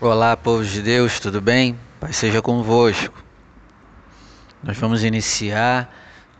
[0.00, 1.78] Olá, povo de Deus, tudo bem?
[2.00, 3.22] Pai seja convosco.
[4.60, 5.88] Nós vamos iniciar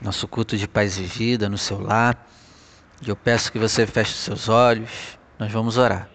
[0.03, 2.27] nosso culto de paz e vida no seu lar.
[3.01, 4.91] E eu peço que você feche seus olhos.
[5.39, 6.09] Nós vamos orar.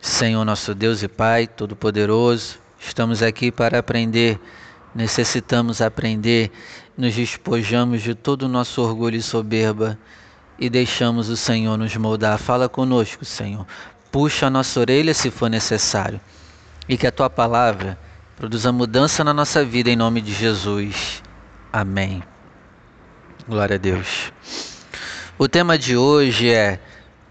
[0.00, 4.38] Senhor, nosso Deus e Pai Todo-Poderoso, estamos aqui para aprender.
[4.92, 6.50] Necessitamos aprender.
[6.98, 9.96] Nos despojamos de todo o nosso orgulho e soberba
[10.58, 12.36] e deixamos o Senhor nos moldar.
[12.36, 13.64] Fala conosco, Senhor.
[14.12, 16.20] Puxa a nossa orelha se for necessário
[16.86, 17.98] e que a tua palavra
[18.36, 21.22] produza mudança na nossa vida em nome de Jesus.
[21.72, 22.22] Amém.
[23.48, 24.30] Glória a Deus.
[25.38, 26.78] O tema de hoje é: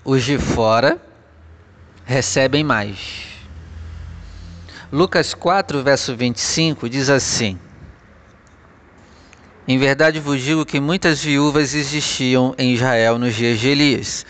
[0.04, 1.00] os de fora
[2.04, 3.28] recebem mais.
[4.92, 7.60] Lucas 4, verso 25 diz assim:
[9.68, 14.26] Em verdade vos digo que muitas viúvas existiam em Israel nos dias de Elias,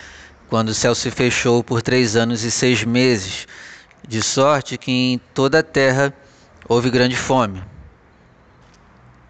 [0.52, 3.48] quando o céu se fechou por três anos e seis meses
[4.06, 6.12] de sorte que em toda a terra
[6.68, 7.64] houve grande fome.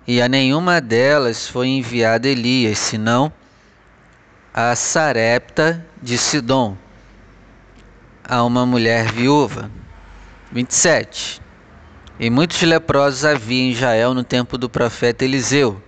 [0.04, 3.32] E a nenhuma delas foi enviado Elias, senão
[4.52, 6.76] a Sarepta de Sidom,
[8.24, 9.70] a uma mulher viúva.
[10.50, 11.40] 27.
[12.18, 15.80] E muitos leprosos havia em Israel no tempo do profeta Eliseu,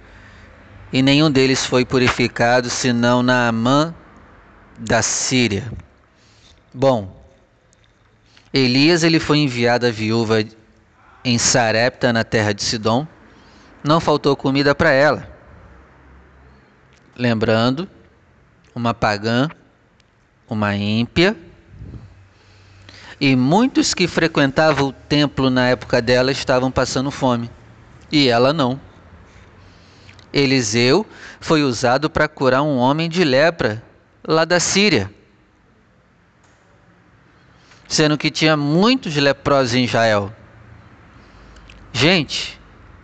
[0.93, 3.93] e nenhum deles foi purificado, senão Naamã
[4.79, 5.71] da Síria.
[6.73, 7.25] Bom,
[8.53, 10.45] Elias ele foi enviado à viúva
[11.25, 13.07] em Sarepta, na terra de Sidom.
[13.83, 15.29] Não faltou comida para ela.
[17.17, 17.89] Lembrando,
[18.75, 19.49] uma pagã,
[20.49, 21.37] uma ímpia,
[23.21, 27.49] e muitos que frequentavam o templo na época dela estavam passando fome,
[28.11, 28.81] e ela não.
[30.33, 31.07] Eliseu
[31.41, 33.81] foi usado para curar um homem de lepra
[34.27, 35.11] lá da Síria
[37.95, 40.33] sendo que tinha muitos leprosos em Israel.
[41.93, 42.59] Gente,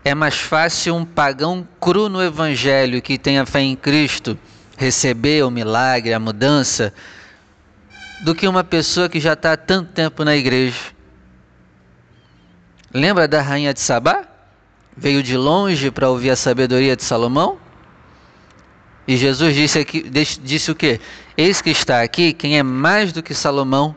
[0.05, 4.39] é mais fácil um pagão cru no evangelho que tenha fé em Cristo
[4.77, 6.92] receber o milagre, a mudança,
[8.23, 10.80] do que uma pessoa que já está há tanto tempo na igreja.
[12.92, 14.25] Lembra da rainha de Sabá?
[14.97, 17.59] Veio de longe para ouvir a sabedoria de Salomão?
[19.06, 20.08] E Jesus disse, aqui,
[20.42, 21.00] disse o quê?
[21.36, 23.96] Eis que está aqui quem é mais do que Salomão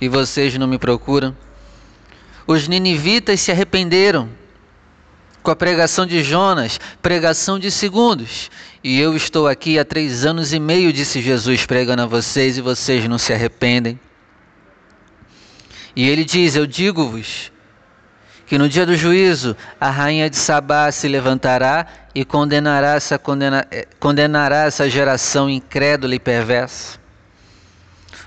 [0.00, 1.36] e vocês não me procuram?
[2.46, 4.28] Os ninivitas se arrependeram
[5.42, 8.50] com a pregação de Jonas, pregação de segundos.
[8.82, 12.60] E eu estou aqui há três anos e meio, disse Jesus, pregando a vocês, e
[12.60, 13.98] vocês não se arrependem.
[15.94, 17.52] E ele diz: Eu digo-vos
[18.46, 23.66] que no dia do juízo a rainha de Sabá se levantará e condenará essa, condena,
[23.70, 26.98] eh, condenará essa geração incrédula e perversa.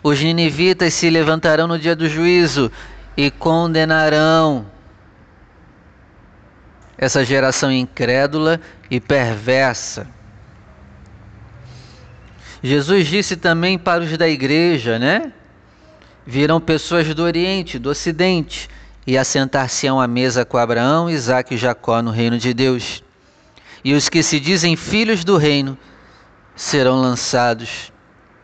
[0.04, 2.72] Os ninivitas se levantarão no dia do juízo
[3.16, 4.66] e condenarão
[6.98, 8.60] essa geração incrédula
[8.92, 10.08] e perversa.
[12.62, 15.32] Jesus disse também para os da igreja, né?
[16.26, 18.70] Virão pessoas do Oriente, do Ocidente,
[19.10, 23.04] e assentar-se-ão à mesa com Abraão, Isaque e Jacó no reino de Deus.
[23.84, 25.76] E os que se dizem filhos do reino
[26.56, 27.92] serão lançados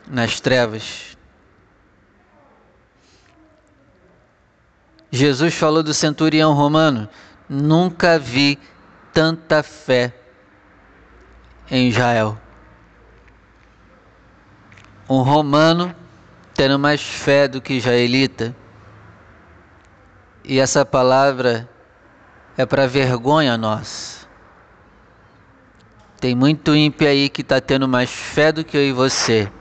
[0.08, 1.16] nas trevas.
[5.12, 7.08] Jesus falou do centurião romano:
[7.48, 8.58] nunca vi
[9.14, 10.16] tanta fé
[11.70, 12.40] em Israel.
[15.08, 15.96] Um romano
[16.56, 18.56] tendo mais fé do que israelita.
[20.48, 21.68] E essa palavra
[22.56, 24.28] é para vergonha nossa.
[26.20, 29.52] Tem muito ímpio aí que está tendo mais fé do que eu e você.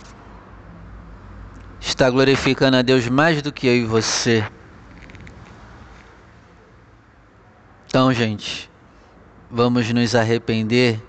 [1.80, 4.46] Está glorificando a Deus mais do que eu e você.
[7.86, 8.70] Então, gente,
[9.50, 11.02] vamos nos arrepender.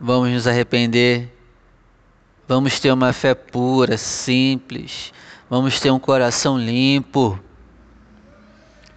[0.00, 1.33] Vamos nos arrepender.
[2.46, 5.12] Vamos ter uma fé pura, simples.
[5.48, 7.38] Vamos ter um coração limpo.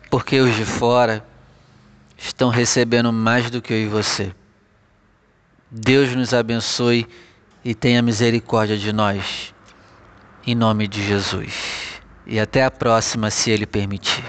[0.10, 1.26] Porque os de fora
[2.18, 4.34] estão recebendo mais do que eu e você.
[5.70, 7.08] Deus nos abençoe
[7.64, 9.54] e tenha misericórdia de nós.
[10.46, 12.02] Em nome de Jesus.
[12.26, 14.24] E até a próxima, se Ele permitir.